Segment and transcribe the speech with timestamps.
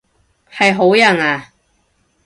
[0.51, 1.53] 係好人啊？